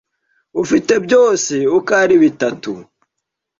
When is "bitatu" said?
2.23-2.71